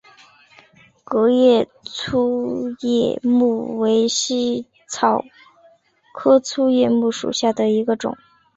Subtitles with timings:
[1.03, 5.23] 革叶粗叶木为茜草
[6.11, 8.17] 科粗叶木属下的一个种。